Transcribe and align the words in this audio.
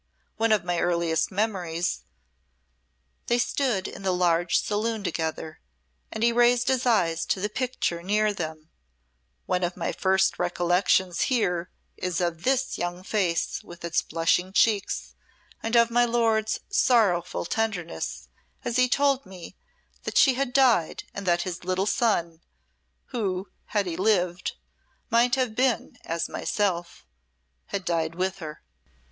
One 0.37 0.51
of 0.51 0.63
my 0.63 0.79
earliest 0.79 1.29
memories" 1.31 2.05
they 3.27 3.37
stood 3.37 3.87
in 3.87 4.01
the 4.01 4.11
large 4.11 4.57
saloon 4.57 5.03
together, 5.03 5.59
and 6.11 6.23
he 6.23 6.31
raised 6.31 6.69
his 6.69 6.87
eyes 6.87 7.23
to 7.27 7.45
a 7.45 7.47
picture 7.47 8.01
near 8.01 8.33
them 8.33 8.71
"one 9.45 9.63
of 9.63 9.77
my 9.77 9.91
first 9.91 10.39
recollections 10.39 11.21
here 11.29 11.69
is 11.97 12.19
of 12.19 12.41
this 12.41 12.79
young 12.79 13.03
face 13.03 13.61
with 13.63 13.85
its 13.85 14.01
blushing 14.01 14.51
cheeks, 14.53 15.13
and 15.61 15.75
of 15.75 15.91
my 15.91 16.03
lord's 16.03 16.61
sorrowful 16.67 17.45
tenderness 17.45 18.27
as 18.65 18.77
he 18.77 18.89
told 18.89 19.27
me 19.27 19.55
that 20.01 20.17
she 20.17 20.33
had 20.33 20.51
died 20.51 21.03
and 21.13 21.27
that 21.27 21.43
his 21.43 21.63
little 21.63 21.85
son 21.85 22.41
who, 23.09 23.49
had 23.65 23.85
he 23.85 23.95
lived, 23.95 24.53
might 25.11 25.35
have 25.35 25.53
been 25.55 25.95
as 26.03 26.27
myself 26.27 27.05
had 27.67 27.85
died 27.85 28.15
with 28.15 28.39
her." 28.39 28.63